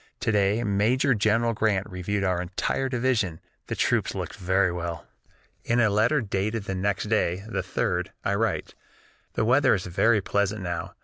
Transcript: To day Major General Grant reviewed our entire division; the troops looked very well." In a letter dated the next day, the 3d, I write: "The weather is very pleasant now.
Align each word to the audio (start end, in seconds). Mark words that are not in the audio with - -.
To 0.21 0.31
day 0.31 0.63
Major 0.63 1.13
General 1.13 1.53
Grant 1.53 1.87
reviewed 1.87 2.23
our 2.23 2.41
entire 2.41 2.89
division; 2.89 3.39
the 3.67 3.75
troops 3.75 4.15
looked 4.15 4.33
very 4.35 4.71
well." 4.71 5.05
In 5.63 5.79
a 5.79 5.91
letter 5.91 6.21
dated 6.21 6.63
the 6.63 6.73
next 6.73 7.03
day, 7.05 7.43
the 7.47 7.61
3d, 7.61 8.07
I 8.25 8.33
write: 8.33 8.73
"The 9.33 9.45
weather 9.45 9.75
is 9.75 9.85
very 9.85 10.19
pleasant 10.19 10.63
now. 10.63 10.95